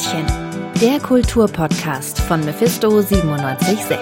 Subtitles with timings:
[0.00, 0.26] Gretchen,
[0.80, 3.98] der Kulturpodcast von Mephisto 976.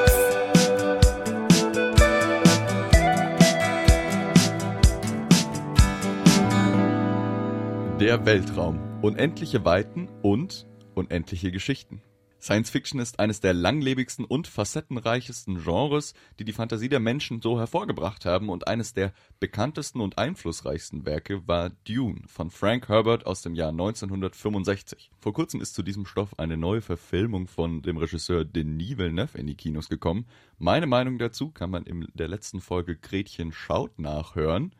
[7.99, 8.79] Der Weltraum.
[9.03, 12.01] Unendliche Weiten und unendliche Geschichten.
[12.41, 17.59] Science Fiction ist eines der langlebigsten und facettenreichsten Genres, die die Fantasie der Menschen so
[17.59, 23.43] hervorgebracht haben und eines der bekanntesten und einflussreichsten Werke war Dune von Frank Herbert aus
[23.43, 25.11] dem Jahr 1965.
[25.19, 29.49] Vor kurzem ist zu diesem Stoff eine neue Verfilmung von dem Regisseur Denis Villeneuve in
[29.49, 30.27] die Kinos gekommen.
[30.59, 34.75] Meine Meinung dazu kann man in der letzten Folge Gretchen schaut nachhören,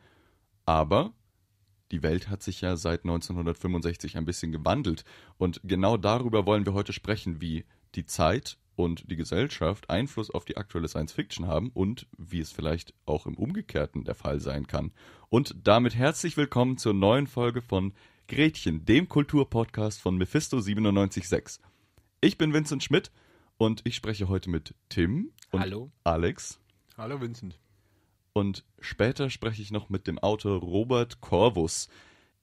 [0.65, 1.13] aber
[1.91, 5.03] die Welt hat sich ja seit 1965 ein bisschen gewandelt.
[5.37, 10.45] Und genau darüber wollen wir heute sprechen, wie die Zeit und die Gesellschaft Einfluss auf
[10.45, 14.67] die aktuelle Science Fiction haben und wie es vielleicht auch im Umgekehrten der Fall sein
[14.67, 14.91] kann.
[15.29, 17.93] Und damit herzlich willkommen zur neuen Folge von
[18.27, 21.61] Gretchen, dem Kulturpodcast von Mephisto 976.
[22.21, 23.11] Ich bin Vincent Schmidt
[23.57, 25.91] und ich spreche heute mit Tim und Hallo.
[26.03, 26.59] Alex.
[26.97, 27.59] Hallo Vincent.
[28.39, 31.89] Und später spreche ich noch mit dem Autor Robert Corvus.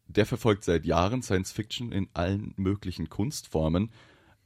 [0.07, 3.91] Der verfolgt seit Jahren Science Fiction in allen möglichen Kunstformen.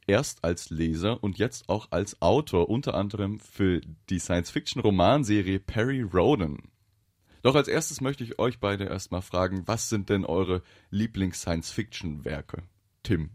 [0.06, 6.70] Erst als Leser und jetzt auch als Autor, unter anderem für die Science-Fiction-Romanserie Perry Roden.
[7.42, 12.62] Doch als erstes möchte ich euch beide erstmal fragen, was sind denn eure Lieblings-Science-Fiction-Werke?
[13.02, 13.30] Tim.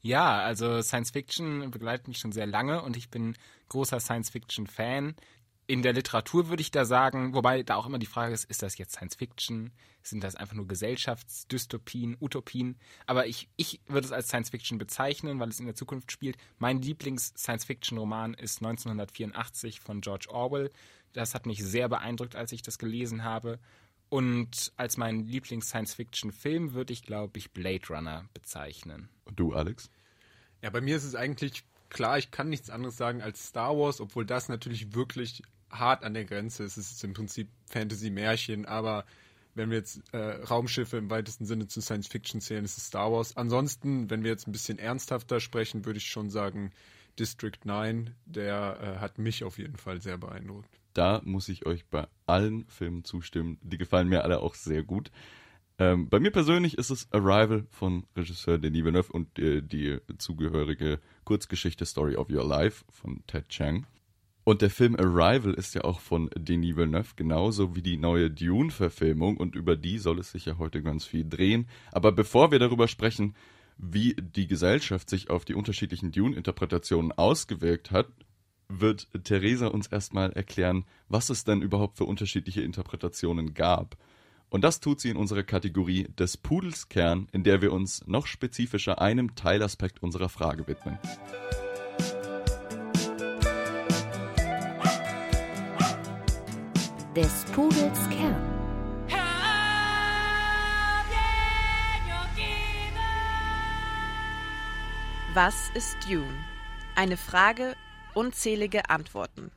[0.00, 3.36] Ja, also Science Fiction begleitet mich schon sehr lange und ich bin
[3.68, 5.14] großer Science Fiction Fan
[5.72, 8.62] in der Literatur würde ich da sagen, wobei da auch immer die Frage ist, ist
[8.62, 9.72] das jetzt Science Fiction?
[10.02, 12.76] Sind das einfach nur Gesellschaftsdystopien, Utopien?
[13.06, 16.36] Aber ich, ich würde es als Science Fiction bezeichnen, weil es in der Zukunft spielt.
[16.58, 20.70] Mein Lieblings-Science-Fiction-Roman ist 1984 von George Orwell.
[21.14, 23.58] Das hat mich sehr beeindruckt, als ich das gelesen habe.
[24.10, 29.08] Und als mein Lieblings-Science-Fiction-Film würde ich, glaube ich, Blade Runner bezeichnen.
[29.24, 29.88] Und du, Alex?
[30.60, 34.02] Ja, bei mir ist es eigentlich klar, ich kann nichts anderes sagen als Star Wars,
[34.02, 36.64] obwohl das natürlich wirklich hart an der Grenze.
[36.64, 39.04] Es ist im Prinzip Fantasy-Märchen, aber
[39.54, 43.12] wenn wir jetzt äh, Raumschiffe im weitesten Sinne zu Science Fiction zählen, ist es Star
[43.12, 43.36] Wars.
[43.36, 46.70] Ansonsten, wenn wir jetzt ein bisschen ernsthafter sprechen, würde ich schon sagen,
[47.18, 50.70] District 9, der äh, hat mich auf jeden Fall sehr beeindruckt.
[50.94, 53.58] Da muss ich euch bei allen Filmen zustimmen.
[53.62, 55.10] Die gefallen mir alle auch sehr gut.
[55.78, 61.00] Ähm, bei mir persönlich ist es Arrival von Regisseur Denis Villeneuve und äh, die zugehörige
[61.24, 63.86] Kurzgeschichte Story of Your Life von Ted Chiang.
[64.44, 69.36] Und der Film Arrival ist ja auch von Denis Villeneuve, genauso wie die neue Dune-Verfilmung
[69.36, 71.68] und über die soll es sich ja heute ganz viel drehen.
[71.92, 73.36] Aber bevor wir darüber sprechen,
[73.78, 78.08] wie die Gesellschaft sich auf die unterschiedlichen Dune-Interpretationen ausgewirkt hat,
[78.68, 83.96] wird Theresa uns erstmal erklären, was es denn überhaupt für unterschiedliche Interpretationen gab.
[84.50, 88.26] Und das tut sie in unserer Kategorie des Pudels Kern, in der wir uns noch
[88.26, 90.98] spezifischer einem Teilaspekt unserer Frage widmen.
[97.14, 98.34] Des Pudels Kern.
[105.34, 106.24] Was ist Dune?
[106.94, 107.76] Eine Frage,
[108.14, 109.50] unzählige Antworten.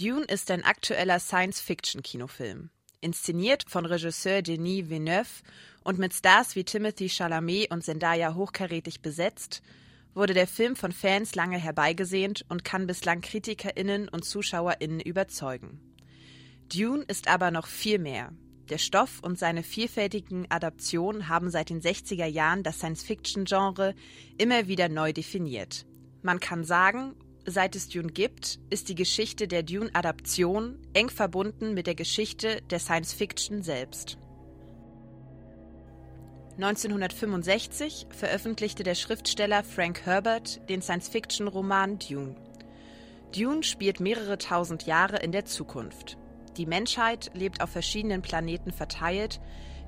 [0.00, 2.70] Dune ist ein aktueller Science-Fiction-Kinofilm.
[3.00, 5.44] Inszeniert von Regisseur Denis Villeneuve
[5.84, 9.62] und mit Stars wie Timothy Chalamet und Zendaya hochkarätig besetzt,
[10.12, 15.93] wurde der Film von Fans lange herbeigesehnt und kann bislang KritikerInnen und ZuschauerInnen überzeugen.
[16.72, 18.32] Dune ist aber noch viel mehr.
[18.70, 23.94] Der Stoff und seine vielfältigen Adaptionen haben seit den 60er Jahren das Science-Fiction-Genre
[24.38, 25.84] immer wieder neu definiert.
[26.22, 27.14] Man kann sagen,
[27.44, 32.78] seit es Dune gibt, ist die Geschichte der Dune-Adaption eng verbunden mit der Geschichte der
[32.78, 34.16] Science-Fiction selbst.
[36.56, 42.36] 1965 veröffentlichte der Schriftsteller Frank Herbert den Science-Fiction-Roman Dune.
[43.36, 46.16] Dune spielt mehrere tausend Jahre in der Zukunft.
[46.56, 49.40] Die Menschheit lebt auf verschiedenen Planeten verteilt,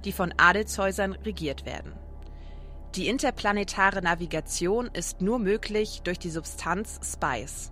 [0.05, 1.93] die von Adelshäusern regiert werden.
[2.95, 7.71] Die interplanetare Navigation ist nur möglich durch die Substanz Spice,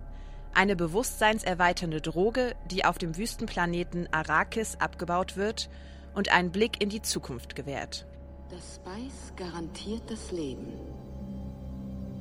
[0.53, 5.69] eine bewusstseinserweiternde Droge, die auf dem Wüstenplaneten Arrakis abgebaut wird
[6.13, 8.05] und einen Blick in die Zukunft gewährt.
[8.49, 10.73] Das Spice garantiert das Leben.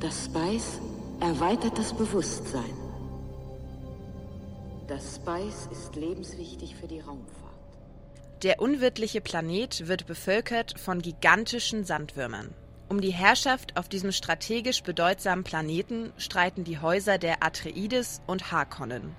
[0.01, 0.81] Das Spice
[1.21, 2.84] erweitert das Bewusstsein.
[4.87, 7.55] Das Spice ist lebenswichtig für die Raumfahrt.
[8.43, 12.53] Der unwirtliche Planet wird bevölkert von gigantischen Sandwürmern.
[12.91, 19.17] Um die Herrschaft auf diesem strategisch bedeutsamen Planeten streiten die Häuser der Atreides und Harkonnen.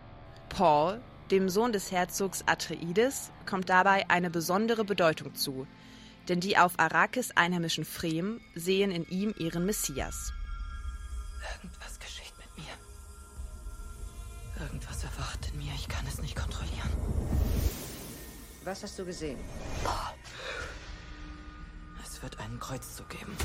[0.50, 1.02] Paul,
[1.32, 5.66] dem Sohn des Herzogs Atreides, kommt dabei eine besondere Bedeutung zu,
[6.30, 10.32] denn die auf Arrakis einheimischen Fremen sehen in ihm ihren Messias.
[11.56, 12.74] Irgendwas geschieht mit mir.
[14.64, 14.95] Irgendwas.
[15.88, 16.90] Ich kann es nicht kontrollieren.
[18.64, 19.38] Was hast du gesehen?
[22.04, 23.38] Es wird einen Kreuzzug geben.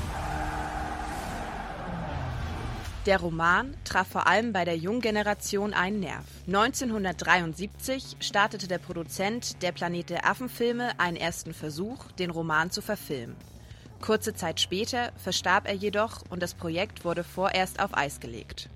[3.05, 6.25] Der Roman traf vor allem bei der jungen Generation einen Nerv.
[6.47, 13.35] 1973 startete der Produzent der Planet der Affen-Filme einen ersten Versuch, den Roman zu verfilmen.
[14.01, 18.67] Kurze Zeit später verstarb er jedoch und das Projekt wurde vorerst auf Eis gelegt.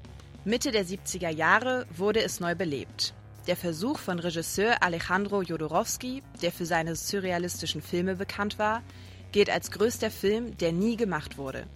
[0.43, 3.15] Mitte der 70er Jahre wurde es neu belebt.
[3.47, 8.81] Der Versuch von Regisseur Alejandro Jodorowsky, der für seine surrealistischen Filme bekannt war,
[9.31, 11.67] gilt als größter Film, der nie gemacht wurde.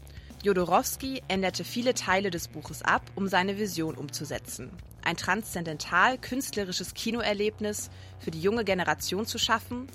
[0.41, 4.71] Jodorowsky änderte viele Teile des Buches ab, um seine Vision umzusetzen.
[5.03, 9.87] Ein transzendental künstlerisches Kinoerlebnis für die junge Generation zu schaffen,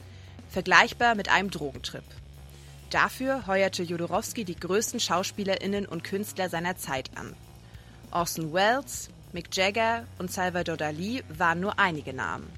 [0.48, 2.04] vergleichbar mit einem Drogentrip.
[2.90, 7.34] Dafür heuerte Jodorowsky die größten SchauspielerInnen und Künstler seiner Zeit an.
[8.12, 12.48] Orson Welles, Mick Jagger und Salvador Dali waren nur einige Namen.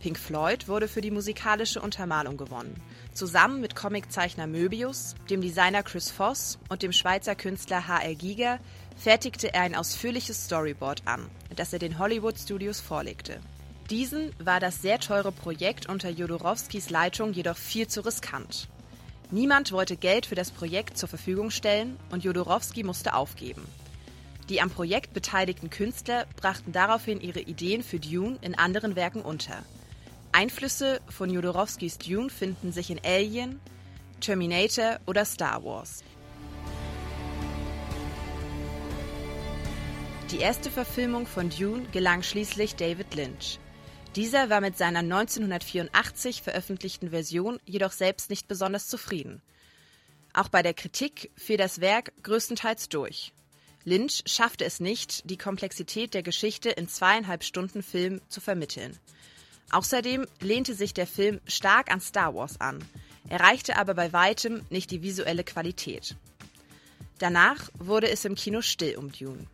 [0.00, 2.82] Pink Floyd wurde für die musikalische Untermalung gewonnen.
[3.12, 8.16] Zusammen mit Comiczeichner Möbius, dem Designer Chris Voss und dem Schweizer Künstler H.L.
[8.16, 8.58] Giger
[8.96, 13.38] fertigte er ein ausführliches Storyboard an, das er den Hollywood Studios vorlegte.
[13.88, 18.66] Diesen war das sehr teure Projekt unter Jodorowskis Leitung jedoch viel zu riskant.
[19.30, 23.62] Niemand wollte Geld für das Projekt zur Verfügung stellen und Jodorowsky musste aufgeben.
[24.48, 29.64] Die am Projekt beteiligten Künstler brachten daraufhin ihre Ideen für Dune in anderen Werken unter.
[30.30, 33.58] Einflüsse von Jodorowskis Dune finden sich in Alien,
[34.20, 36.04] Terminator oder Star Wars.
[40.30, 43.58] Die erste Verfilmung von Dune gelang schließlich David Lynch.
[44.14, 49.42] Dieser war mit seiner 1984 veröffentlichten Version jedoch selbst nicht besonders zufrieden.
[50.32, 53.32] Auch bei der Kritik fiel das Werk größtenteils durch.
[53.86, 58.98] Lynch schaffte es nicht, die Komplexität der Geschichte in zweieinhalb Stunden Film zu vermitteln.
[59.70, 62.84] Außerdem lehnte sich der Film stark an Star Wars an,
[63.28, 66.16] erreichte aber bei weitem nicht die visuelle Qualität.
[67.20, 69.46] Danach wurde es im Kino still um Dune.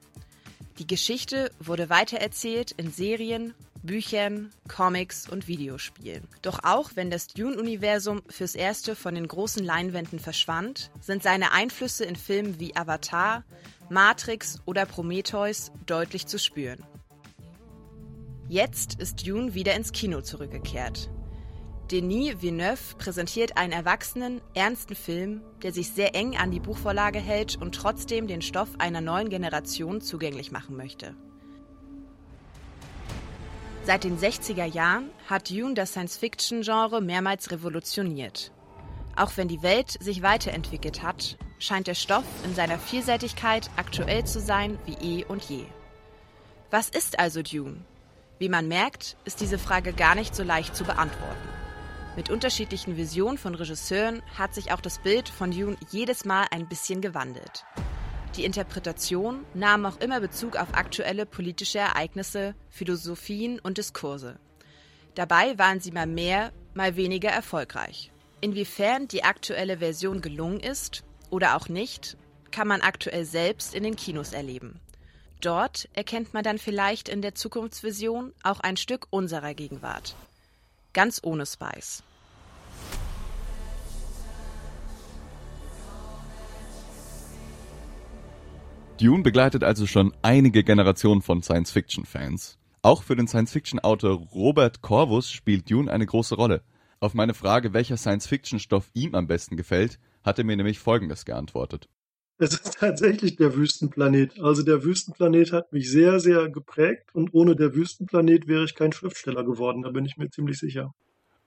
[0.79, 3.53] Die Geschichte wurde weitererzählt in Serien,
[3.83, 6.27] Büchern, Comics und Videospielen.
[6.41, 12.05] Doch auch wenn das Dune-Universum fürs Erste von den großen Leinwänden verschwand, sind seine Einflüsse
[12.05, 13.45] in Filmen wie Avatar,
[13.93, 16.83] Matrix oder Prometheus deutlich zu spüren.
[18.49, 21.11] Jetzt ist Dune wieder ins Kino zurückgekehrt.
[21.91, 27.61] Denis Villeneuve präsentiert einen erwachsenen, ernsten Film, der sich sehr eng an die Buchvorlage hält
[27.61, 31.15] und trotzdem den Stoff einer neuen Generation zugänglich machen möchte.
[33.85, 38.53] Seit den 60er Jahren hat Dune das Science-Fiction-Genre mehrmals revolutioniert.
[39.17, 44.41] Auch wenn die Welt sich weiterentwickelt hat, scheint der Stoff in seiner Vielseitigkeit aktuell zu
[44.41, 45.65] sein wie eh und je.
[46.71, 47.85] Was ist also Dune?
[48.39, 51.49] Wie man merkt, ist diese Frage gar nicht so leicht zu beantworten.
[52.17, 56.69] Mit unterschiedlichen Visionen von Regisseuren hat sich auch das Bild von Dune jedes Mal ein
[56.69, 57.65] bisschen gewandelt.
[58.37, 64.39] Die Interpretation nahm auch immer Bezug auf aktuelle politische Ereignisse, Philosophien und Diskurse.
[65.15, 68.11] Dabei waren sie mal mehr, mal weniger erfolgreich.
[68.41, 72.17] Inwiefern die aktuelle Version gelungen ist oder auch nicht,
[72.51, 74.79] kann man aktuell selbst in den Kinos erleben.
[75.41, 80.15] Dort erkennt man dann vielleicht in der Zukunftsvision auch ein Stück unserer Gegenwart.
[80.93, 82.05] Ganz ohne Spice.
[89.01, 92.59] Dune begleitet also schon einige Generationen von Science-Fiction-Fans.
[92.83, 96.63] Auch für den Science-Fiction-Autor Robert Corvus spielt Dune eine große Rolle.
[97.01, 101.89] Auf meine Frage, welcher Science-Fiction-Stoff ihm am besten gefällt, hat er mir nämlich Folgendes geantwortet.
[102.39, 104.41] Es ist tatsächlich der Wüstenplanet.
[104.41, 108.93] Also der Wüstenplanet hat mich sehr, sehr geprägt und ohne der Wüstenplanet wäre ich kein
[108.93, 110.93] Schriftsteller geworden, da bin ich mir ziemlich sicher.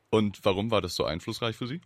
[0.09, 1.81] Und warum war das so einflussreich für Sie?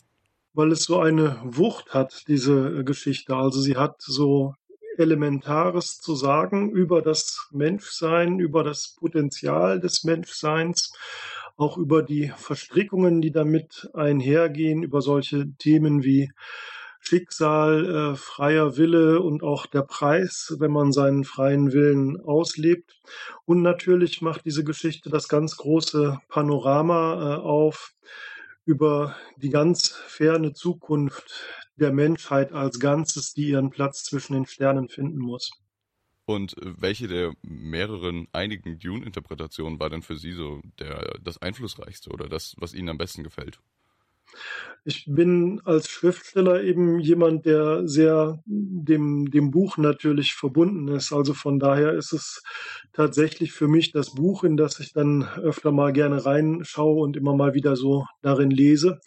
[0.54, 3.36] Weil es so eine Wucht hat, diese Geschichte.
[3.36, 4.54] Also sie hat so
[4.98, 10.94] Elementares zu sagen über das Menschsein, über das Potenzial des Menschseins,
[11.56, 16.32] auch über die Verstrickungen, die damit einhergehen, über solche Themen wie
[17.00, 23.00] Schicksal, äh, freier Wille und auch der Preis, wenn man seinen freien Willen auslebt.
[23.46, 27.94] Und natürlich macht diese Geschichte das ganz große Panorama äh, auf
[28.66, 31.44] über die ganz ferne Zukunft
[31.78, 35.52] der Menschheit als Ganzes, die ihren Platz zwischen den Sternen finden muss.
[36.26, 42.30] Und welche der mehreren einigen Dune-Interpretationen war denn für Sie so der, das einflussreichste oder
[42.30, 43.60] das, was Ihnen am besten gefällt?
[44.86, 51.12] Ich bin als Schriftsteller eben jemand, der sehr dem, dem Buch natürlich verbunden ist.
[51.12, 52.42] Also von daher ist es
[52.94, 57.36] tatsächlich für mich das Buch, in das ich dann öfter mal gerne reinschaue und immer
[57.36, 59.00] mal wieder so darin lese.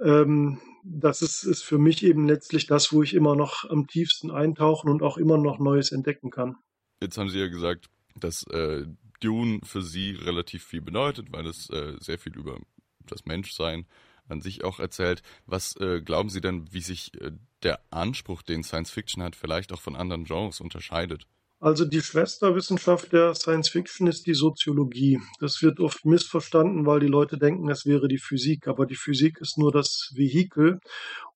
[0.00, 4.30] Ähm, das ist, ist für mich eben letztlich das, wo ich immer noch am tiefsten
[4.30, 6.56] eintauchen und auch immer noch Neues entdecken kann.
[7.02, 8.86] Jetzt haben Sie ja gesagt, dass äh,
[9.20, 12.58] Dune für Sie relativ viel bedeutet, weil es äh, sehr viel über
[13.06, 13.86] das Menschsein
[14.28, 15.22] an sich auch erzählt.
[15.46, 19.72] Was äh, glauben Sie denn, wie sich äh, der Anspruch, den Science Fiction hat, vielleicht
[19.72, 21.26] auch von anderen Genres unterscheidet?
[21.58, 25.20] Also die Schwesterwissenschaft der Science Fiction ist die Soziologie.
[25.40, 28.68] Das wird oft missverstanden, weil die Leute denken, es wäre die Physik.
[28.68, 30.80] Aber die Physik ist nur das Vehikel,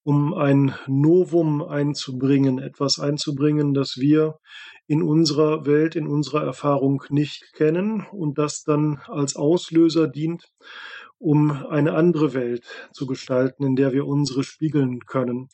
[0.02, 4.38] um ein Novum einzubringen, etwas einzubringen, das wir
[4.86, 10.44] in unserer Welt, in unserer Erfahrung nicht kennen und das dann als Auslöser dient,
[11.20, 15.50] um eine andere Welt zu gestalten, in der wir unsere spiegeln können.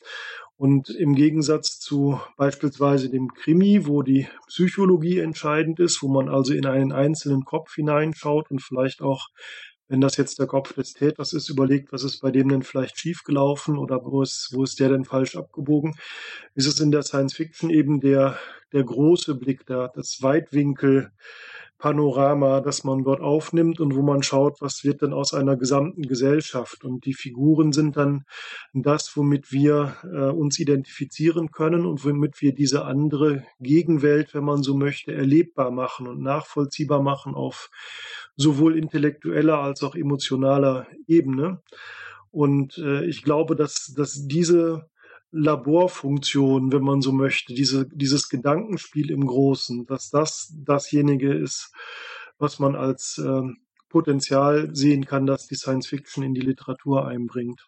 [0.55, 6.53] Und im Gegensatz zu beispielsweise dem Krimi, wo die Psychologie entscheidend ist, wo man also
[6.53, 9.27] in einen einzelnen Kopf hineinschaut und vielleicht auch,
[9.87, 12.97] wenn das jetzt der Kopf des Täters ist, überlegt, was ist bei dem denn vielleicht
[12.97, 15.95] schiefgelaufen oder wo ist, wo ist der denn falsch abgebogen,
[16.55, 18.39] ist es in der Science Fiction eben der,
[18.73, 21.11] der große Blick, der, das Weitwinkel,
[21.77, 26.03] Panorama, das man dort aufnimmt und wo man schaut, was wird denn aus einer gesamten
[26.03, 26.83] Gesellschaft.
[26.83, 28.25] Und die Figuren sind dann
[28.73, 34.63] das, womit wir äh, uns identifizieren können und womit wir diese andere Gegenwelt, wenn man
[34.63, 37.69] so möchte, erlebbar machen und nachvollziehbar machen auf
[38.35, 41.61] sowohl intellektueller als auch emotionaler Ebene.
[42.31, 44.89] Und äh, ich glaube, dass, dass diese
[45.31, 51.73] Laborfunktion, wenn man so möchte, diese, dieses Gedankenspiel im Großen, dass das dasjenige ist,
[52.37, 53.41] was man als äh,
[53.89, 57.67] Potenzial sehen kann, dass die Science Fiction in die Literatur einbringt.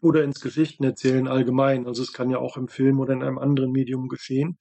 [0.00, 1.86] Oder ins Geschichtenerzählen allgemein.
[1.86, 4.58] Also es kann ja auch im Film oder in einem anderen Medium geschehen.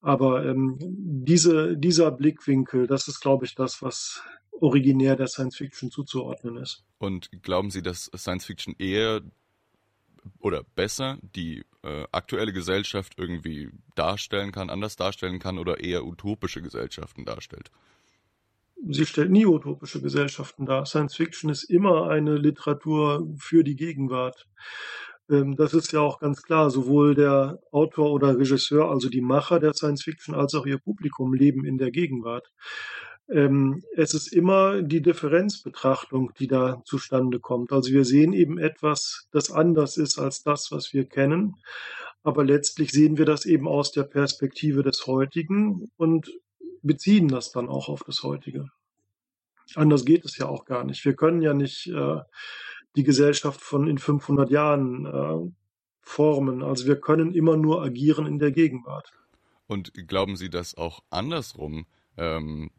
[0.00, 4.22] Aber ähm, diese, dieser Blickwinkel, das ist, glaube ich, das, was
[4.60, 6.84] originär der Science Fiction zuzuordnen ist.
[6.98, 9.22] Und glauben Sie, dass Science Fiction eher
[10.38, 16.62] oder besser die äh, aktuelle Gesellschaft irgendwie darstellen kann, anders darstellen kann oder eher utopische
[16.62, 17.70] Gesellschaften darstellt?
[18.88, 20.86] Sie stellt nie utopische Gesellschaften dar.
[20.86, 24.48] Science Fiction ist immer eine Literatur für die Gegenwart.
[25.28, 26.70] Ähm, das ist ja auch ganz klar.
[26.70, 31.34] Sowohl der Autor oder Regisseur, also die Macher der Science Fiction, als auch ihr Publikum
[31.34, 32.50] leben in der Gegenwart.
[33.30, 37.72] Ähm, es ist immer die Differenzbetrachtung, die da zustande kommt.
[37.72, 41.56] Also wir sehen eben etwas, das anders ist als das, was wir kennen.
[42.22, 46.30] Aber letztlich sehen wir das eben aus der Perspektive des Heutigen und
[46.82, 48.68] beziehen das dann auch auf das Heutige.
[49.76, 51.04] Anders geht es ja auch gar nicht.
[51.04, 52.18] Wir können ja nicht äh,
[52.96, 55.52] die Gesellschaft von in 500 Jahren äh,
[56.00, 56.62] formen.
[56.62, 59.12] Also wir können immer nur agieren in der Gegenwart.
[59.66, 62.70] Und glauben Sie, dass auch andersrum ähm,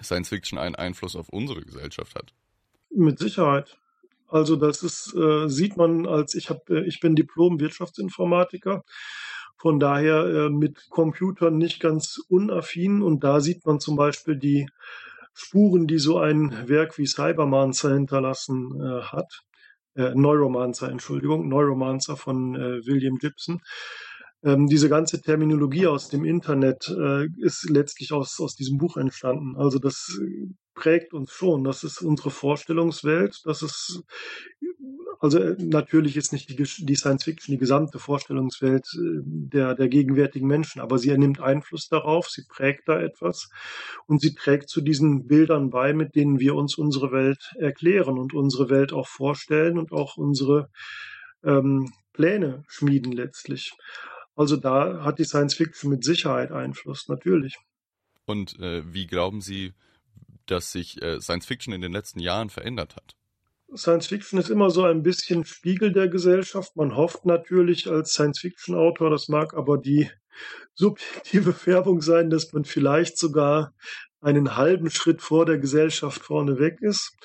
[0.00, 2.32] Science Fiction einen Einfluss auf unsere Gesellschaft hat?
[2.90, 3.78] Mit Sicherheit.
[4.28, 8.82] Also das ist, äh, sieht man als ich habe, äh, ich bin Diplom-Wirtschaftsinformatiker,
[9.58, 14.68] von daher äh, mit Computern nicht ganz unaffin und da sieht man zum Beispiel die
[15.34, 19.42] Spuren, die so ein Werk wie Cybermancer hinterlassen äh, hat.
[19.94, 23.60] Äh, Neuromancer, Entschuldigung, Neuromancer von äh, William Gibson.
[24.44, 29.56] Ähm, diese ganze Terminologie aus dem Internet äh, ist letztlich aus, aus diesem Buch entstanden.
[29.56, 30.18] Also das
[30.74, 31.64] prägt uns schon.
[31.64, 33.40] Das ist unsere Vorstellungswelt.
[33.44, 34.02] Das ist
[35.22, 39.88] also äh, natürlich ist nicht die, die Science Fiction die gesamte Vorstellungswelt äh, der, der
[39.88, 43.48] gegenwärtigen Menschen, aber sie nimmt Einfluss darauf, sie prägt da etwas
[44.06, 48.34] und sie trägt zu diesen Bildern bei, mit denen wir uns unsere Welt erklären und
[48.34, 50.70] unsere Welt auch vorstellen und auch unsere
[51.44, 53.74] ähm, Pläne schmieden letztlich.
[54.34, 57.56] Also da hat die Science Fiction mit Sicherheit Einfluss, natürlich.
[58.24, 59.74] Und äh, wie glauben Sie,
[60.46, 63.16] dass sich äh, Science Fiction in den letzten Jahren verändert hat?
[63.74, 66.76] Science Fiction ist immer so ein bisschen Spiegel der Gesellschaft.
[66.76, 70.10] Man hofft natürlich als Science Fiction Autor, das mag aber die
[70.74, 73.74] subjektive Färbung sein, dass man vielleicht sogar
[74.20, 77.16] einen halben Schritt vor der Gesellschaft vorne weg ist.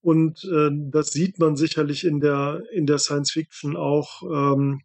[0.00, 4.82] Und äh, das sieht man sicherlich in der, in der Science Fiction auch ähm,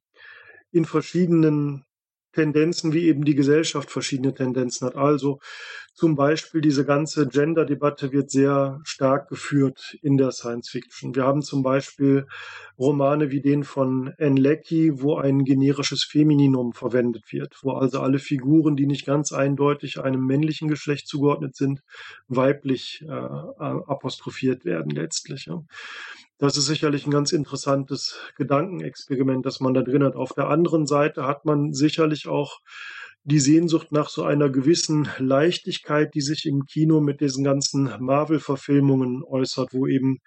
[0.72, 1.86] in verschiedenen
[2.34, 4.96] Tendenzen, wie eben die Gesellschaft verschiedene Tendenzen hat.
[4.96, 5.40] Also
[5.94, 11.14] zum Beispiel diese ganze Gender-Debatte wird sehr stark geführt in der Science Fiction.
[11.14, 12.28] Wir haben zum Beispiel
[12.80, 18.20] Romane wie den von Anne Leckie, wo ein generisches Femininum verwendet wird, wo also alle
[18.20, 21.82] Figuren, die nicht ganz eindeutig einem männlichen Geschlecht zugeordnet sind,
[22.28, 25.48] weiblich äh, apostrophiert werden letztlich.
[25.48, 25.64] Ja.
[26.42, 30.16] Das ist sicherlich ein ganz interessantes Gedankenexperiment, das man da drin hat.
[30.16, 32.62] Auf der anderen Seite hat man sicherlich auch
[33.24, 39.24] die Sehnsucht nach so einer gewissen Leichtigkeit, die sich im Kino mit diesen ganzen Marvel-Verfilmungen
[39.24, 40.18] äußert, wo eben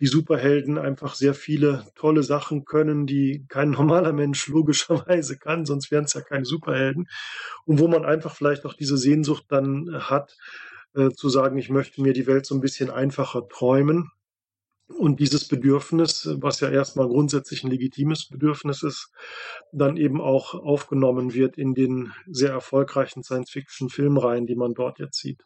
[0.00, 5.90] die Superhelden einfach sehr viele tolle Sachen können, die kein normaler Mensch logischerweise kann, sonst
[5.90, 7.08] wären es ja keine Superhelden.
[7.66, 10.34] Und wo man einfach vielleicht auch diese Sehnsucht dann hat,
[10.94, 14.10] äh, zu sagen, ich möchte mir die Welt so ein bisschen einfacher träumen.
[14.88, 19.10] Und dieses Bedürfnis, was ja erstmal grundsätzlich ein legitimes Bedürfnis ist,
[19.70, 25.44] dann eben auch aufgenommen wird in den sehr erfolgreichen Science-Fiction-Filmreihen, die man dort jetzt sieht.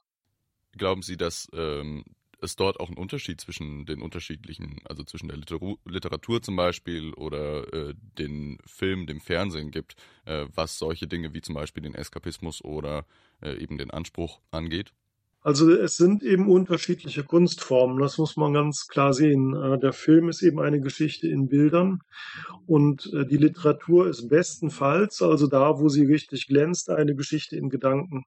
[0.77, 2.05] Glauben Sie, dass ähm,
[2.43, 7.13] es dort auch einen Unterschied zwischen den unterschiedlichen, also zwischen der Literatur, Literatur zum Beispiel
[7.15, 11.95] oder äh, den Film, dem Fernsehen gibt, äh, was solche Dinge wie zum Beispiel den
[11.95, 13.07] Eskapismus oder
[13.43, 14.93] äh, eben den Anspruch angeht?
[15.45, 19.57] Also es sind eben unterschiedliche Kunstformen, das muss man ganz klar sehen.
[19.57, 22.01] Äh, der Film ist eben eine Geschichte in Bildern
[22.67, 27.71] und äh, die Literatur ist bestenfalls, also da, wo sie richtig glänzt, eine Geschichte in
[27.71, 28.25] Gedanken.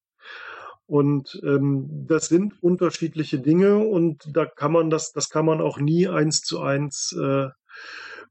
[0.88, 5.80] Und ähm, das sind unterschiedliche Dinge und da kann man das, das kann man auch
[5.80, 7.48] nie eins zu eins äh,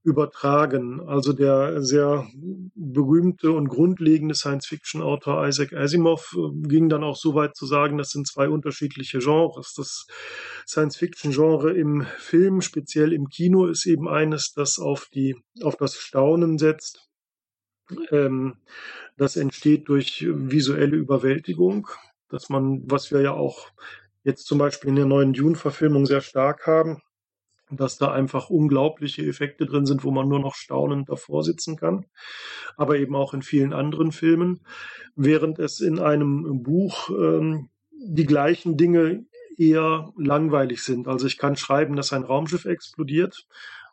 [0.04, 1.00] übertragen.
[1.00, 2.28] Also der sehr
[2.75, 8.11] berühmte und grundlegende Science-Fiction-Autor Isaac Asimov äh, ging dann auch so weit zu sagen, das
[8.11, 9.73] sind zwei unterschiedliche Genres.
[9.75, 10.06] Das
[10.68, 16.58] Science-Fiction-Genre im Film, speziell im Kino, ist eben eines, das auf die, auf das Staunen
[16.58, 17.08] setzt.
[18.11, 18.58] Ähm,
[19.16, 21.88] das entsteht durch visuelle Überwältigung,
[22.28, 23.68] dass man, was wir ja auch
[24.23, 27.00] jetzt zum Beispiel in der neuen Dune-Verfilmung sehr stark haben,
[27.76, 32.07] dass da einfach unglaubliche Effekte drin sind, wo man nur noch staunend davor sitzen kann,
[32.76, 34.61] aber eben auch in vielen anderen Filmen,
[35.16, 39.25] während es in einem Buch ähm, die gleichen Dinge
[39.57, 41.09] eher langweilig sind.
[41.09, 43.47] Also ich kann schreiben, dass ein Raumschiff explodiert,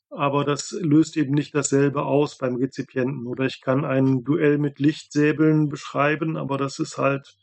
[0.10, 3.28] aber das löst eben nicht dasselbe aus beim Rezipienten.
[3.28, 7.38] Oder ich kann ein Duell mit Lichtsäbeln beschreiben, aber das ist halt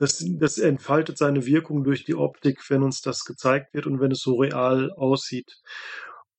[0.00, 4.10] das, das entfaltet seine Wirkung durch die Optik, wenn uns das gezeigt wird und wenn
[4.10, 5.60] es so real aussieht.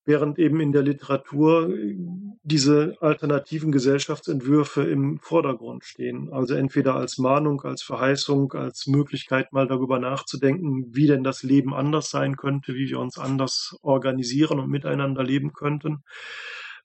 [0.04, 1.94] Während eben in der Literatur äh,
[2.42, 6.28] diese alternativen Gesellschaftsentwürfe im Vordergrund stehen.
[6.32, 11.72] Also entweder als Mahnung, als Verheißung, als Möglichkeit mal darüber nachzudenken, wie denn das Leben
[11.72, 16.02] anders sein könnte, wie wir uns anders organisieren und miteinander leben könnten.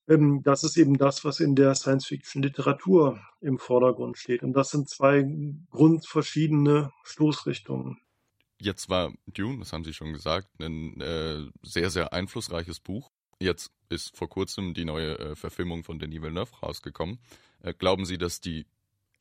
[0.07, 4.43] Ähm, das ist eben das, was in der Science-Fiction-Literatur im Vordergrund steht.
[4.43, 5.25] Und das sind zwei
[5.69, 7.99] grundverschiedene Stoßrichtungen.
[8.59, 13.11] Jetzt war Dune, das haben Sie schon gesagt, ein äh, sehr, sehr einflussreiches Buch.
[13.39, 17.19] Jetzt ist vor kurzem die neue äh, Verfilmung von Denis Villeneuve rausgekommen.
[17.61, 18.65] Äh, glauben Sie, dass die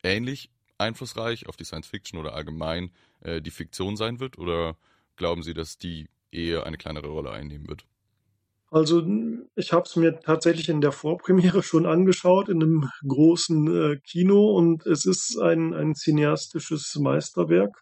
[0.01, 4.37] ähnlich einflussreich auf die Science-Fiction oder allgemein äh, die Fiktion sein wird?
[4.39, 4.75] Oder
[5.17, 7.85] glauben Sie, dass die eher eine kleinere Rolle einnehmen wird?
[8.69, 9.01] Also
[9.55, 14.51] ich habe es mir tatsächlich in der Vorpremiere schon angeschaut, in einem großen äh, Kino
[14.57, 17.81] und es ist ein, ein cineastisches Meisterwerk,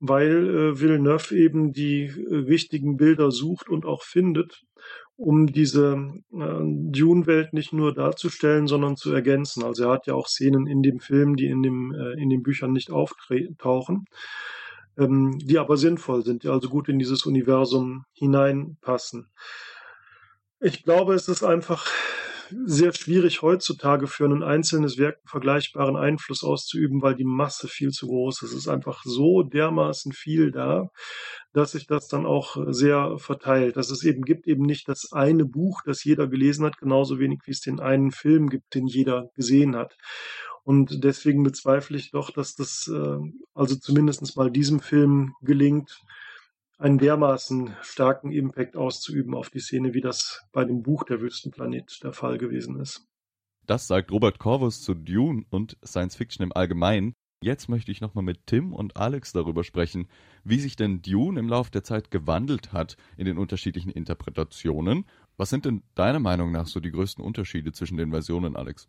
[0.00, 4.64] weil äh, Villeneuve eben die äh, richtigen Bilder sucht und auch findet,
[5.16, 9.62] um diese äh, Dune-Welt nicht nur darzustellen, sondern zu ergänzen.
[9.62, 12.42] Also er hat ja auch Szenen in dem Film, die in, dem, äh, in den
[12.42, 14.06] Büchern nicht auftauchen
[14.98, 19.30] ähm, die aber sinnvoll sind, die also gut in dieses Universum hineinpassen.
[20.62, 21.86] Ich glaube, es ist einfach
[22.66, 27.92] sehr schwierig heutzutage für ein einzelnes Werk einen vergleichbaren Einfluss auszuüben, weil die Masse viel
[27.92, 28.50] zu groß ist.
[28.50, 30.90] Es ist einfach so dermaßen viel da,
[31.54, 33.78] dass sich das dann auch sehr verteilt.
[33.78, 37.38] Dass es eben gibt eben nicht das eine Buch, das jeder gelesen hat, genauso wenig
[37.46, 39.96] wie es den einen Film gibt, den jeder gesehen hat.
[40.62, 43.16] Und deswegen bezweifle ich doch, dass das äh,
[43.54, 46.02] also zumindest mal diesem Film gelingt,
[46.80, 52.00] einen dermaßen starken Impact auszuüben auf die Szene, wie das bei dem Buch Der Wüstenplanet
[52.02, 53.06] der Fall gewesen ist.
[53.66, 57.12] Das sagt Robert Corvus zu Dune und Science Fiction im Allgemeinen.
[57.42, 60.08] Jetzt möchte ich nochmal mit Tim und Alex darüber sprechen,
[60.44, 65.06] wie sich denn Dune im Laufe der Zeit gewandelt hat in den unterschiedlichen Interpretationen.
[65.36, 68.88] Was sind denn deiner Meinung nach so die größten Unterschiede zwischen den Versionen, Alex?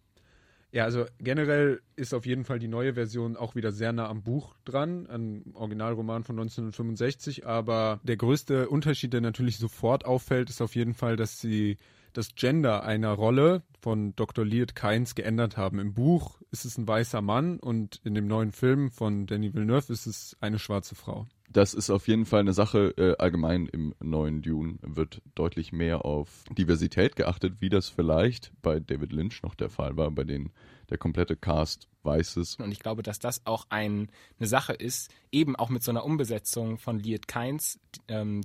[0.74, 4.24] Ja, also generell ist auf jeden Fall die neue Version auch wieder sehr nah am
[4.24, 7.46] Buch dran, an Originalroman von 1965.
[7.46, 11.78] Aber der größte Unterschied, der natürlich sofort auffällt, ist auf jeden Fall, dass sie
[12.14, 14.46] das Gender einer Rolle von Dr.
[14.46, 15.80] Leard Kynes geändert haben.
[15.80, 19.92] Im Buch ist es ein weißer Mann und in dem neuen Film von Danny Villeneuve
[19.92, 21.28] ist es eine schwarze Frau.
[21.54, 22.94] Das ist auf jeden Fall eine Sache.
[22.98, 28.80] Äh, allgemein im neuen Dune wird deutlich mehr auf Diversität geachtet, wie das vielleicht bei
[28.80, 30.52] David Lynch noch der Fall war, bei denen
[30.90, 32.60] der komplette Cast weiß ist.
[32.60, 34.10] Und ich glaube, dass das auch ein,
[34.40, 38.42] eine Sache ist, eben auch mit so einer Umbesetzung von Liet Kynes, ähm,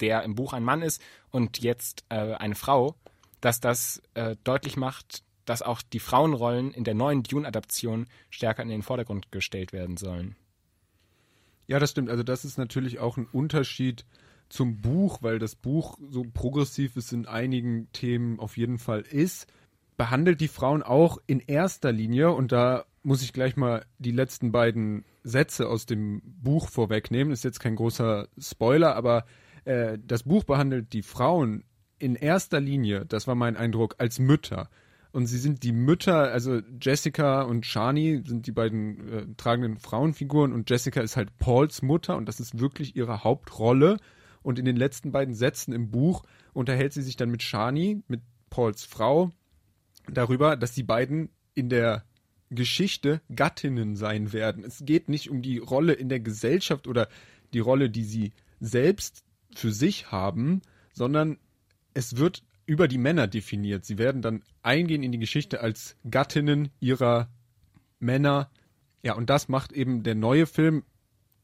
[0.00, 1.00] der im Buch ein Mann ist
[1.30, 2.96] und jetzt äh, eine Frau,
[3.40, 8.68] dass das äh, deutlich macht, dass auch die Frauenrollen in der neuen Dune-Adaption stärker in
[8.68, 10.36] den Vordergrund gestellt werden sollen.
[11.72, 12.10] Ja, das stimmt.
[12.10, 14.04] Also das ist natürlich auch ein Unterschied
[14.50, 19.46] zum Buch, weil das Buch so progressiv es in einigen Themen auf jeden Fall ist,
[19.96, 24.52] behandelt die Frauen auch in erster Linie und da muss ich gleich mal die letzten
[24.52, 27.32] beiden Sätze aus dem Buch vorwegnehmen.
[27.32, 29.24] Ist jetzt kein großer Spoiler, aber
[29.64, 31.64] äh, das Buch behandelt die Frauen
[31.98, 34.68] in erster Linie, das war mein Eindruck, als Mütter.
[35.12, 40.52] Und sie sind die Mütter, also Jessica und Shani sind die beiden äh, tragenden Frauenfiguren
[40.52, 43.98] und Jessica ist halt Pauls Mutter und das ist wirklich ihre Hauptrolle.
[44.42, 48.22] Und in den letzten beiden Sätzen im Buch unterhält sie sich dann mit Shani, mit
[48.50, 49.30] Pauls Frau,
[50.10, 52.04] darüber, dass die beiden in der
[52.50, 54.64] Geschichte Gattinnen sein werden.
[54.64, 57.08] Es geht nicht um die Rolle in der Gesellschaft oder
[57.52, 61.38] die Rolle, die sie selbst für sich haben, sondern
[61.94, 62.42] es wird
[62.72, 63.84] über die Männer definiert.
[63.84, 67.28] Sie werden dann eingehen in die Geschichte als Gattinnen ihrer
[67.98, 68.50] Männer.
[69.02, 70.82] Ja, und das macht eben der neue Film,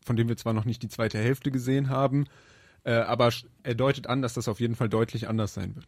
[0.03, 2.25] von dem wir zwar noch nicht die zweite Hälfte gesehen haben,
[2.85, 3.31] äh, aber
[3.62, 5.85] er deutet an, dass das auf jeden Fall deutlich anders sein wird.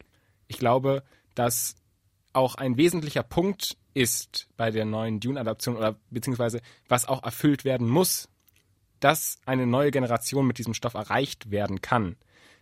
[0.47, 1.75] Ich glaube, dass
[2.35, 7.89] auch ein wesentlicher Punkt ist bei der neuen Dune-Adaption oder beziehungsweise was auch erfüllt werden
[7.89, 8.29] muss,
[9.01, 12.17] dass eine neue Generation mit diesem Stoff erreicht werden kann,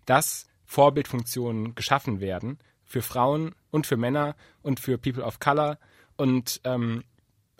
[0.06, 5.78] dass Vorbildfunktionen geschaffen werden für Frauen und für Männer und für People of Color
[6.16, 7.04] und ähm,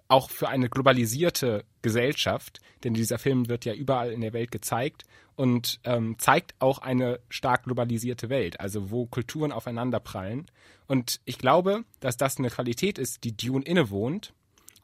[0.09, 5.05] auch für eine globalisierte Gesellschaft, denn dieser Film wird ja überall in der Welt gezeigt
[5.37, 10.47] und ähm, zeigt auch eine stark globalisierte Welt, also wo Kulturen aufeinanderprallen.
[10.87, 14.35] Und ich glaube, dass das eine Qualität ist, die Dune innewohnt.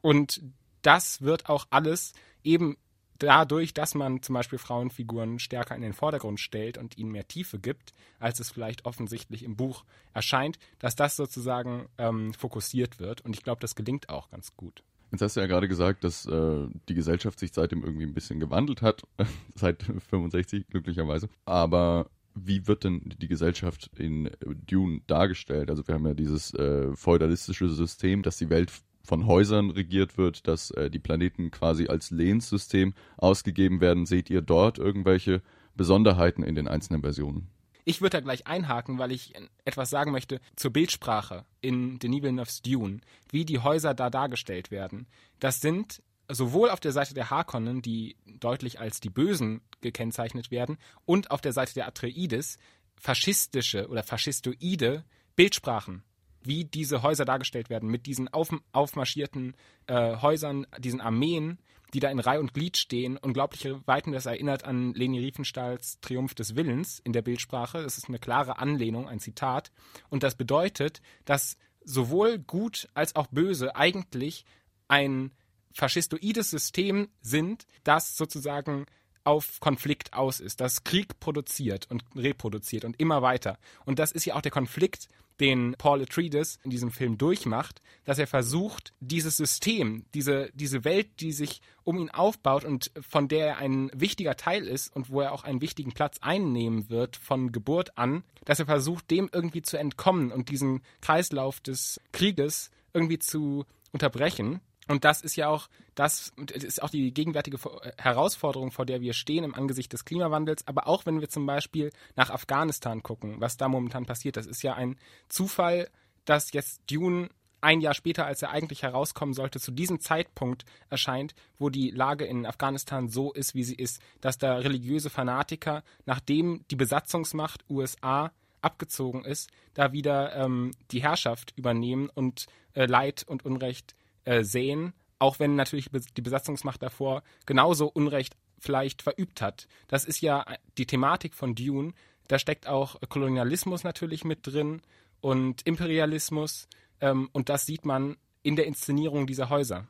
[0.01, 0.43] Und
[0.83, 2.77] das wird auch alles eben
[3.25, 7.59] dadurch, dass man zum Beispiel Frauenfiguren stärker in den Vordergrund stellt und ihnen mehr Tiefe
[7.59, 13.23] gibt, als es vielleicht offensichtlich im Buch erscheint, dass das sozusagen ähm, fokussiert wird.
[13.23, 14.83] Und ich glaube, das gelingt auch ganz gut.
[15.11, 18.41] Jetzt hast du ja gerade gesagt, dass äh, die Gesellschaft sich seitdem irgendwie ein bisschen
[18.41, 19.03] gewandelt hat,
[19.55, 21.29] seit 65 glücklicherweise.
[21.45, 24.31] Aber wie wird denn die Gesellschaft in
[24.67, 25.71] Dune dargestellt?
[25.71, 28.73] Also wir haben ja dieses äh, feudalistische System, dass die Welt
[29.05, 34.07] von Häusern regiert wird, dass äh, die Planeten quasi als Lehnssystem ausgegeben werden.
[34.07, 35.43] Seht ihr dort irgendwelche
[35.77, 37.49] Besonderheiten in den einzelnen Versionen?
[37.85, 39.35] Ich würde da gleich einhaken, weil ich
[39.67, 45.07] etwas sagen möchte zur Bildsprache in Denis Villeneuve's Dune, wie die Häuser da dargestellt werden.
[45.39, 50.79] Das sind sowohl auf der Seite der Harkonnen, die deutlich als die Bösen gekennzeichnet werden,
[51.05, 52.57] und auf der Seite der Atreides
[52.97, 55.05] faschistische oder faschistoide
[55.37, 56.05] Bildsprachen,
[56.47, 59.55] wie diese Häuser dargestellt werden, mit diesen auf, aufmarschierten
[59.87, 61.59] äh, Häusern, diesen Armeen,
[61.93, 63.17] die da in Reih und Glied stehen.
[63.17, 67.83] Unglaubliche Weiten, das erinnert an Leni Riefenstahls Triumph des Willens in der Bildsprache.
[67.83, 69.71] Das ist eine klare Anlehnung, ein Zitat.
[70.11, 74.45] Und das bedeutet, dass sowohl gut als auch böse eigentlich
[74.89, 75.33] ein
[75.73, 78.87] faschistoides System sind, das sozusagen
[79.25, 83.59] auf Konflikt aus ist, das Krieg produziert und reproduziert und immer weiter.
[83.87, 85.09] Und das ist ja auch der Konflikt,
[85.41, 91.21] den Paul Atreides in diesem Film durchmacht, dass er versucht, dieses System, diese, diese Welt,
[91.21, 95.21] die sich um ihn aufbaut und von der er ein wichtiger Teil ist und wo
[95.21, 99.63] er auch einen wichtigen Platz einnehmen wird von Geburt an, dass er versucht, dem irgendwie
[99.63, 104.61] zu entkommen und diesen Kreislauf des Krieges irgendwie zu unterbrechen.
[104.89, 107.59] Und das ist ja auch das ist auch die gegenwärtige
[107.99, 110.67] Herausforderung, vor der wir stehen im Angesicht des Klimawandels.
[110.67, 114.63] Aber auch wenn wir zum Beispiel nach Afghanistan gucken, was da momentan passiert, das ist
[114.63, 114.97] ja ein
[115.29, 115.89] Zufall,
[116.25, 117.29] dass jetzt Dune
[117.61, 122.27] ein Jahr später, als er eigentlich herauskommen sollte, zu diesem Zeitpunkt erscheint, wo die Lage
[122.27, 128.33] in Afghanistan so ist, wie sie ist, dass da religiöse Fanatiker, nachdem die Besatzungsmacht USA
[128.61, 134.93] abgezogen ist, da wieder ähm, die Herrschaft übernehmen und äh, Leid und Unrecht äh, sehen,
[135.19, 139.69] auch wenn natürlich die Besatzungsmacht davor genauso Unrecht vielleicht verübt hat.
[139.89, 140.45] Das ist ja
[140.79, 141.93] die Thematik von Dune.
[142.29, 144.81] Da steckt auch Kolonialismus natürlich mit drin
[145.21, 146.69] und Imperialismus.
[147.01, 149.87] Ähm, und das sieht man in der Inszenierung dieser Häuser.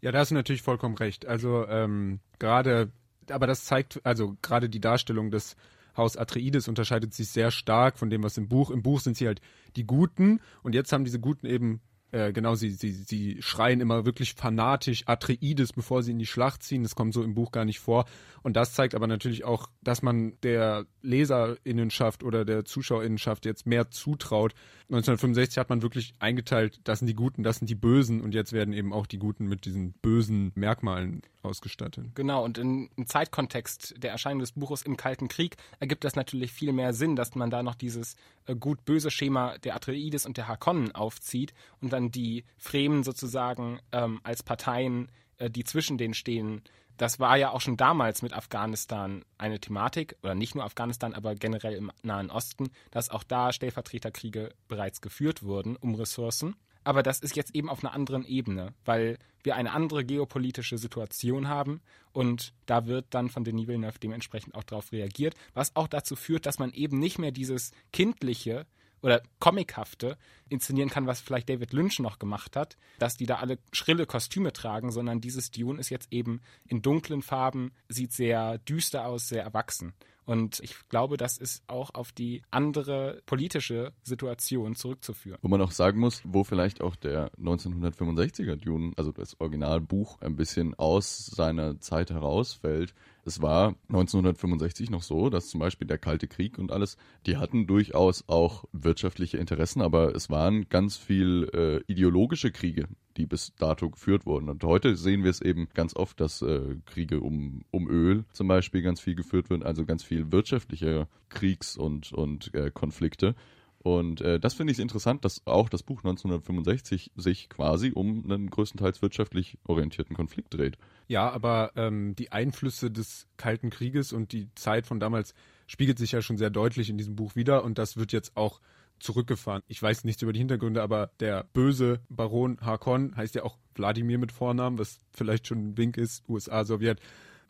[0.00, 1.26] Ja, da hast du natürlich vollkommen recht.
[1.26, 2.92] Also ähm, gerade,
[3.30, 5.56] aber das zeigt, also gerade die Darstellung des
[5.96, 8.70] Haus Atreides unterscheidet sich sehr stark von dem, was im Buch.
[8.70, 9.40] Im Buch sind sie halt
[9.76, 11.80] die Guten und jetzt haben diese Guten eben
[12.10, 16.62] Äh, genau, sie, sie, sie schreien immer wirklich fanatisch Atreides, bevor sie in die Schlacht
[16.62, 16.82] ziehen.
[16.82, 18.06] Das kommt so im Buch gar nicht vor.
[18.42, 23.90] Und das zeigt aber natürlich auch, dass man der Leserinnenschaft oder der Zuschauerinnenschaft jetzt mehr
[23.90, 24.54] zutraut.
[24.84, 28.52] 1965 hat man wirklich eingeteilt, das sind die Guten, das sind die Bösen und jetzt
[28.52, 32.06] werden eben auch die Guten mit diesen bösen Merkmalen ausgestattet.
[32.14, 36.72] Genau, und im Zeitkontext der Erscheinung des Buches im Kalten Krieg ergibt das natürlich viel
[36.72, 38.16] mehr Sinn, dass man da noch dieses
[38.46, 44.20] äh, gut-böse Schema der Atreides und der Harkonnen aufzieht und dann die Fremen sozusagen ähm,
[44.22, 46.62] als Parteien, äh, die zwischen denen stehen,
[46.98, 51.34] das war ja auch schon damals mit Afghanistan eine Thematik, oder nicht nur Afghanistan, aber
[51.36, 56.56] generell im Nahen Osten, dass auch da Stellvertreterkriege bereits geführt wurden um Ressourcen.
[56.84, 61.48] Aber das ist jetzt eben auf einer anderen Ebene, weil wir eine andere geopolitische Situation
[61.48, 61.80] haben
[62.12, 66.46] und da wird dann von Denis Villeneuve dementsprechend auch darauf reagiert, was auch dazu führt,
[66.46, 68.66] dass man eben nicht mehr dieses kindliche
[69.02, 70.16] oder comichafte
[70.48, 74.52] inszenieren kann, was vielleicht David Lynch noch gemacht hat, dass die da alle schrille Kostüme
[74.52, 79.42] tragen, sondern dieses Dune ist jetzt eben in dunklen Farben, sieht sehr düster aus, sehr
[79.42, 79.94] erwachsen.
[80.28, 85.38] Und ich glaube, das ist auch auf die andere politische Situation zurückzuführen.
[85.40, 90.36] Wo man auch sagen muss, wo vielleicht auch der 1965er Dune, also das Originalbuch, ein
[90.36, 92.92] bisschen aus seiner Zeit herausfällt,
[93.24, 97.66] es war 1965 noch so, dass zum Beispiel der Kalte Krieg und alles, die hatten
[97.66, 102.86] durchaus auch wirtschaftliche Interessen, aber es waren ganz viel äh, ideologische Kriege,
[103.18, 104.48] die bis dato geführt wurden.
[104.48, 108.48] Und heute sehen wir es eben ganz oft, dass äh, Kriege um, um Öl zum
[108.48, 113.34] Beispiel ganz viel geführt werden, also ganz viel wirtschaftliche Kriegs- und, und äh, Konflikte.
[113.80, 118.50] Und äh, das finde ich interessant, dass auch das Buch 1965 sich quasi um einen
[118.50, 120.78] größtenteils wirtschaftlich orientierten Konflikt dreht.
[121.06, 125.34] Ja, aber ähm, die Einflüsse des Kalten Krieges und die Zeit von damals
[125.66, 128.60] spiegelt sich ja schon sehr deutlich in diesem Buch wieder und das wird jetzt auch
[129.00, 129.62] zurückgefahren.
[129.68, 134.18] Ich weiß nichts über die Hintergründe, aber der böse Baron Harkon heißt ja auch Wladimir
[134.18, 137.00] mit Vornamen, was vielleicht schon ein Wink ist, USA, Sowjet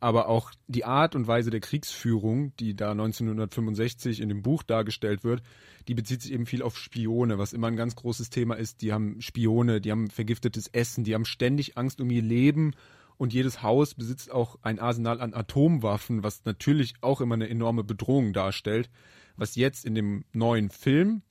[0.00, 5.24] aber auch die Art und Weise der Kriegsführung, die da 1965 in dem Buch dargestellt
[5.24, 5.42] wird,
[5.88, 8.82] die bezieht sich eben viel auf Spione, was immer ein ganz großes Thema ist.
[8.82, 12.74] Die haben Spione, die haben vergiftetes Essen, die haben ständig Angst um ihr Leben
[13.16, 17.82] und jedes Haus besitzt auch ein Arsenal an Atomwaffen, was natürlich auch immer eine enorme
[17.82, 18.90] Bedrohung darstellt,
[19.37, 21.22] was jetzt in dem neuen Film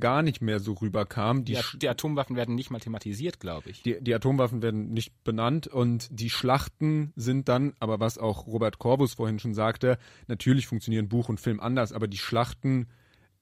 [0.00, 1.44] gar nicht mehr so rüberkam.
[1.44, 3.82] Die, die, die Atomwaffen werden nicht mal thematisiert, glaube ich.
[3.82, 8.78] Die, die, Atomwaffen werden nicht benannt und die Schlachten sind dann, aber was auch Robert
[8.78, 12.88] Corbus vorhin schon sagte, natürlich funktionieren Buch und Film anders, aber die Schlachten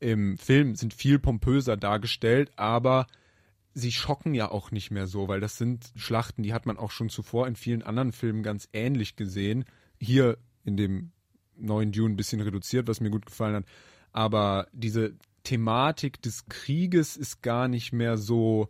[0.00, 3.06] im Film sind viel pompöser dargestellt, aber
[3.74, 6.90] sie schocken ja auch nicht mehr so, weil das sind Schlachten, die hat man auch
[6.90, 9.64] schon zuvor in vielen anderen Filmen ganz ähnlich gesehen.
[10.00, 11.12] Hier in dem
[11.56, 13.64] neuen Dune ein bisschen reduziert, was mir gut gefallen hat.
[14.12, 18.68] Aber diese Thematik des Krieges ist gar nicht mehr so,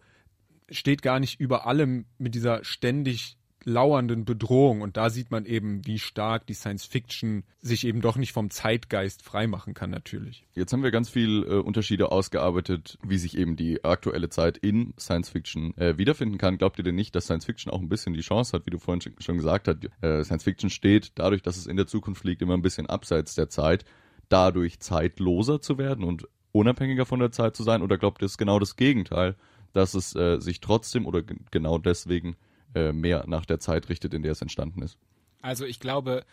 [0.70, 4.80] steht gar nicht über allem mit dieser ständig lauernden Bedrohung.
[4.80, 8.50] Und da sieht man eben, wie stark die Science Fiction sich eben doch nicht vom
[8.50, 10.46] Zeitgeist freimachen kann, natürlich.
[10.54, 14.94] Jetzt haben wir ganz viel äh, Unterschiede ausgearbeitet, wie sich eben die aktuelle Zeit in
[14.98, 16.58] Science Fiction äh, wiederfinden kann.
[16.58, 18.78] Glaubt ihr denn nicht, dass Science Fiction auch ein bisschen die Chance hat, wie du
[18.78, 22.42] vorhin schon gesagt hast, äh, Science Fiction steht dadurch, dass es in der Zukunft liegt,
[22.42, 23.84] immer ein bisschen abseits der Zeit,
[24.28, 27.82] dadurch zeitloser zu werden und unabhängiger von der Zeit zu sein?
[27.82, 29.36] Oder glaubt ihr, es genau das Gegenteil,
[29.72, 32.36] dass es äh, sich trotzdem oder genau deswegen
[32.74, 34.98] äh, mehr nach der Zeit richtet, in der es entstanden ist?
[35.40, 36.24] Also ich glaube,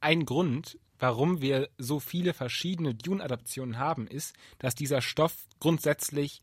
[0.00, 6.42] ein Grund, warum wir so viele verschiedene Dune-Adaptionen haben, ist, dass dieser Stoff grundsätzlich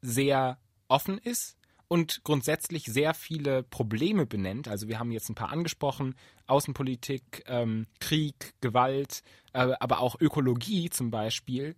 [0.00, 0.58] sehr
[0.88, 1.56] offen ist
[1.88, 4.68] und grundsätzlich sehr viele Probleme benennt.
[4.68, 6.14] Also wir haben jetzt ein paar angesprochen,
[6.46, 11.74] Außenpolitik, ähm, Krieg, Gewalt, äh, aber auch Ökologie zum Beispiel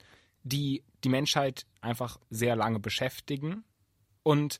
[0.48, 3.64] die die Menschheit einfach sehr lange beschäftigen.
[4.22, 4.58] Und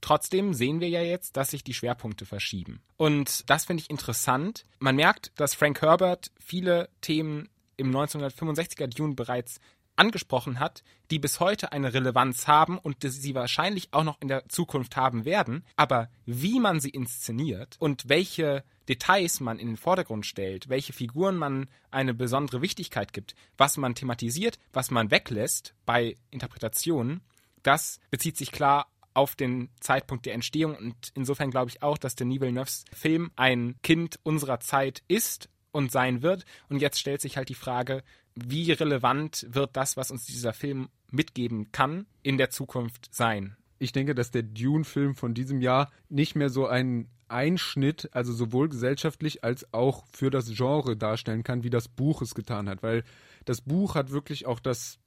[0.00, 2.82] trotzdem sehen wir ja jetzt, dass sich die Schwerpunkte verschieben.
[2.96, 4.64] Und das finde ich interessant.
[4.78, 9.60] Man merkt, dass Frank Herbert viele Themen im 1965er Dune bereits
[10.00, 14.48] angesprochen hat, die bis heute eine Relevanz haben und sie wahrscheinlich auch noch in der
[14.48, 15.62] Zukunft haben werden.
[15.76, 21.36] Aber wie man sie inszeniert und welche Details man in den Vordergrund stellt, welche Figuren
[21.36, 27.20] man eine besondere Wichtigkeit gibt, was man thematisiert, was man weglässt bei Interpretationen,
[27.62, 32.14] das bezieht sich klar auf den Zeitpunkt der Entstehung und insofern glaube ich auch, dass
[32.14, 36.44] Denis Villeneuves Film ein Kind unserer Zeit ist und sein wird.
[36.68, 38.02] Und jetzt stellt sich halt die Frage,
[38.34, 43.56] wie relevant wird das, was uns dieser Film mitgeben kann, in der Zukunft sein?
[43.78, 48.68] Ich denke, dass der Dune-Film von diesem Jahr nicht mehr so einen Einschnitt, also sowohl
[48.68, 52.82] gesellschaftlich als auch für das Genre darstellen kann, wie das Buch es getan hat.
[52.82, 53.04] Weil
[53.44, 54.98] das Buch hat wirklich auch das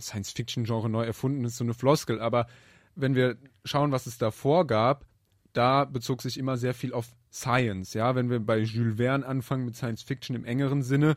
[0.00, 2.46] Science-Fiction-Genre neu erfunden, ist so eine Floskel, aber
[2.94, 5.06] wenn wir schauen, was es davor gab,
[5.52, 7.94] da bezog sich immer sehr viel auf Science.
[7.94, 11.16] Ja, wenn wir bei Jules Verne anfangen mit Science Fiction im engeren Sinne,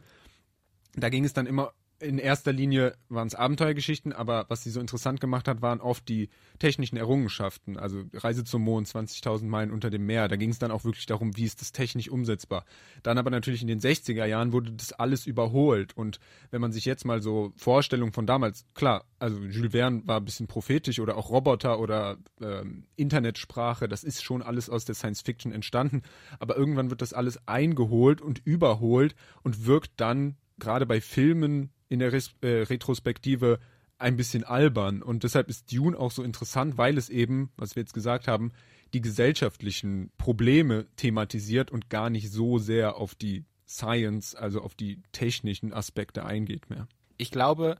[0.96, 4.80] da ging es dann immer in erster Linie waren es Abenteuergeschichten, aber was sie so
[4.80, 7.78] interessant gemacht hat, waren oft die technischen Errungenschaften.
[7.78, 10.28] Also Reise zum Mond, 20.000 Meilen unter dem Meer.
[10.28, 12.66] Da ging es dann auch wirklich darum, wie ist das technisch umsetzbar.
[13.04, 15.96] Dann aber natürlich in den 60er Jahren wurde das alles überholt.
[15.96, 20.20] Und wenn man sich jetzt mal so Vorstellungen von damals, klar, also Jules Verne war
[20.20, 24.96] ein bisschen prophetisch oder auch Roboter oder ähm, Internetsprache, das ist schon alles aus der
[24.96, 26.02] Science Fiction entstanden.
[26.40, 32.00] Aber irgendwann wird das alles eingeholt und überholt und wirkt dann gerade bei Filmen in
[32.00, 33.60] der Res äh, Retrospektive
[33.98, 35.04] ein bisschen albern.
[35.04, 38.52] Und deshalb ist Dune auch so interessant, weil es eben, was wir jetzt gesagt haben,
[38.94, 45.02] die gesellschaftlichen Probleme thematisiert und gar nicht so sehr auf die Science, also auf die
[45.12, 46.88] technischen Aspekte eingeht mehr.
[47.18, 47.78] Ich glaube,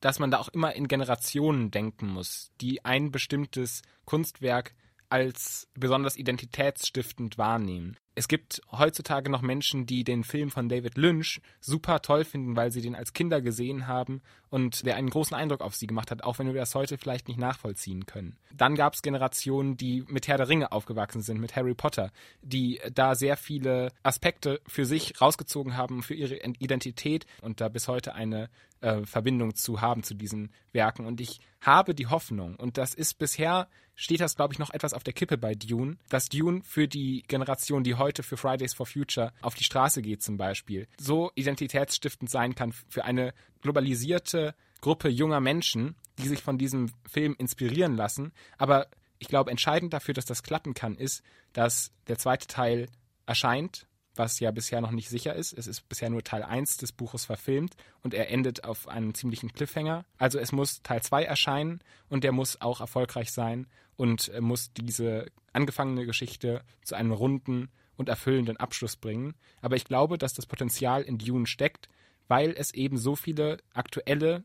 [0.00, 4.74] dass man da auch immer in Generationen denken muss, die ein bestimmtes Kunstwerk
[5.08, 11.42] als besonders identitätsstiftend wahrnehmen es gibt heutzutage noch Menschen, die den Film von David Lynch
[11.60, 15.60] super toll finden, weil sie den als Kinder gesehen haben und der einen großen Eindruck
[15.60, 18.38] auf sie gemacht hat, auch wenn wir das heute vielleicht nicht nachvollziehen können.
[18.54, 22.80] Dann gab es Generationen, die mit Herr der Ringe aufgewachsen sind, mit Harry Potter, die
[22.90, 28.14] da sehr viele Aspekte für sich rausgezogen haben, für ihre Identität und da bis heute
[28.14, 28.48] eine
[28.80, 31.04] äh, Verbindung zu haben zu diesen Werken.
[31.04, 34.94] Und ich habe die Hoffnung, und das ist bisher, steht das, glaube ich, noch etwas
[34.94, 38.86] auf der Kippe bei Dune, dass Dune für die Generation, die heute für Fridays for
[38.86, 45.08] Future auf die Straße geht zum Beispiel, so identitätsstiftend sein kann für eine globalisierte Gruppe
[45.08, 48.32] junger Menschen, die sich von diesem Film inspirieren lassen.
[48.58, 48.88] Aber
[49.18, 52.88] ich glaube, entscheidend dafür, dass das klappen kann, ist, dass der zweite Teil
[53.26, 53.86] erscheint
[54.18, 55.52] was ja bisher noch nicht sicher ist.
[55.52, 59.52] Es ist bisher nur Teil 1 des Buches verfilmt und er endet auf einem ziemlichen
[59.52, 60.04] Cliffhanger.
[60.18, 63.66] Also es muss Teil 2 erscheinen und der muss auch erfolgreich sein
[63.96, 69.34] und muss diese angefangene Geschichte zu einem runden und erfüllenden Abschluss bringen.
[69.60, 71.88] Aber ich glaube, dass das Potenzial in Dune steckt,
[72.28, 74.44] weil es eben so viele aktuelle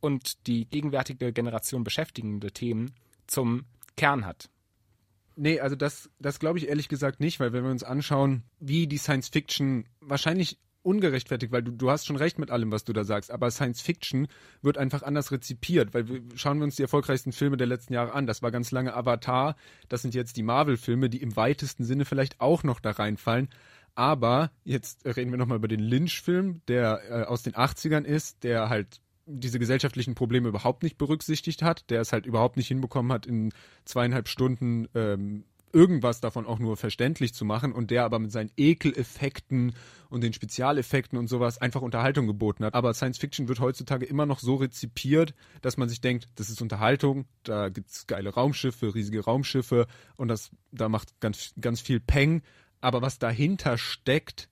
[0.00, 2.94] und die gegenwärtige Generation beschäftigende Themen
[3.26, 3.64] zum
[3.96, 4.48] Kern hat.
[5.36, 8.86] Nee, also das, das glaube ich ehrlich gesagt nicht, weil wenn wir uns anschauen, wie
[8.88, 12.92] die Science Fiction wahrscheinlich ungerechtfertigt, weil du, du hast schon recht mit allem, was du
[12.92, 14.26] da sagst, aber Science Fiction
[14.62, 18.14] wird einfach anders rezipiert, weil wir, schauen wir uns die erfolgreichsten Filme der letzten Jahre
[18.14, 18.26] an.
[18.26, 19.56] Das war ganz lange Avatar,
[19.88, 23.48] das sind jetzt die Marvel-Filme, die im weitesten Sinne vielleicht auch noch da reinfallen.
[23.94, 28.68] Aber jetzt reden wir nochmal über den Lynch-Film, der äh, aus den 80ern ist, der
[28.68, 33.26] halt diese gesellschaftlichen Probleme überhaupt nicht berücksichtigt hat, der es halt überhaupt nicht hinbekommen hat,
[33.26, 33.52] in
[33.84, 38.50] zweieinhalb Stunden ähm, irgendwas davon auch nur verständlich zu machen und der aber mit seinen
[38.56, 39.74] Ekeleffekten
[40.10, 42.74] und den Spezialeffekten und sowas einfach Unterhaltung geboten hat.
[42.74, 46.62] Aber Science Fiction wird heutzutage immer noch so rezipiert, dass man sich denkt, das ist
[46.62, 52.42] Unterhaltung, da gibt's geile Raumschiffe, riesige Raumschiffe und das da macht ganz ganz viel Peng,
[52.80, 54.48] aber was dahinter steckt,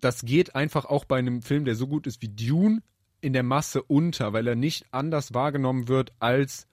[0.00, 2.82] das geht einfach auch bei einem Film, der so gut ist wie Dune,
[3.20, 6.66] in der Masse unter, weil er nicht anders wahrgenommen wird als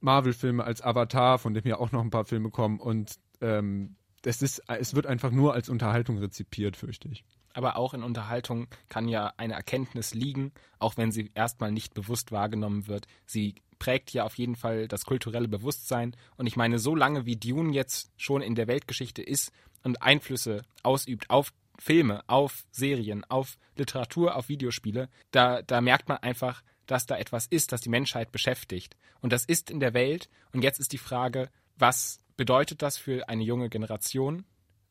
[0.00, 2.80] Marvel-Filme, als Avatar, von dem ja auch noch ein paar Filme kommen.
[2.80, 7.24] Und ähm, es, ist, es wird einfach nur als Unterhaltung rezipiert, fürchte ich.
[7.54, 12.30] Aber auch in Unterhaltung kann ja eine Erkenntnis liegen, auch wenn sie erstmal nicht bewusst
[12.30, 13.06] wahrgenommen wird.
[13.26, 16.14] Sie prägt ja auf jeden Fall das kulturelle Bewusstsein.
[16.36, 20.62] Und ich meine, so lange wie Dune jetzt schon in der Weltgeschichte ist und Einflüsse
[20.82, 27.06] ausübt auf Filme, auf Serien, auf Literatur, auf Videospiele, da, da merkt man einfach, dass
[27.06, 28.96] da etwas ist, das die Menschheit beschäftigt.
[29.20, 30.28] Und das ist in der Welt.
[30.52, 34.44] Und jetzt ist die Frage, was bedeutet das für eine junge Generation?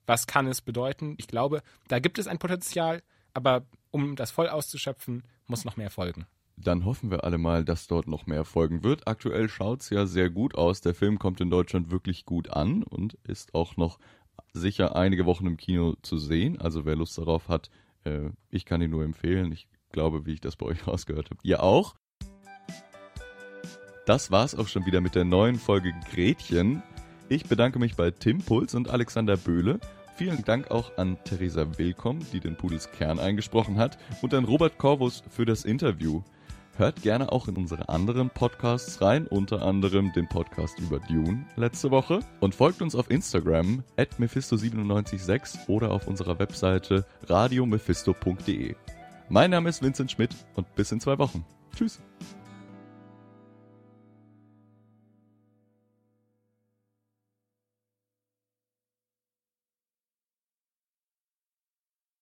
[0.06, 1.16] Was kann es bedeuten?
[1.18, 3.02] Ich glaube, da gibt es ein Potenzial,
[3.34, 6.26] aber um das voll auszuschöpfen, muss noch mehr folgen.
[6.56, 9.08] Dann hoffen wir alle mal, dass dort noch mehr folgen wird.
[9.08, 10.82] Aktuell schaut es ja sehr gut aus.
[10.82, 14.00] Der Film kommt in Deutschland wirklich gut an und ist auch noch
[14.54, 16.60] sicher einige Wochen im Kino zu sehen.
[16.60, 17.70] Also wer Lust darauf hat,
[18.06, 19.52] äh, ich kann ihn nur empfehlen.
[19.52, 21.40] Ich glaube, wie ich das bei euch rausgehört habe.
[21.42, 21.96] Ihr auch?
[24.06, 26.84] Das war's auch schon wieder mit der neuen Folge Gretchen.
[27.30, 29.80] Ich bedanke mich bei Tim Puls und Alexander Böhle.
[30.16, 34.78] Vielen Dank auch an Theresa Willkomm, die den Pudels Kern eingesprochen hat, und an Robert
[34.78, 36.22] Corvus für das Interview.
[36.78, 41.90] Hört gerne auch in unsere anderen Podcasts rein, unter anderem den Podcast über Dune letzte
[41.90, 42.20] Woche.
[42.40, 48.76] Und folgt uns auf Instagram at mephisto976 oder auf unserer Webseite radiomephisto.de.
[49.30, 51.44] Mein Name ist Vincent Schmidt und bis in zwei Wochen.
[51.76, 52.00] Tschüss.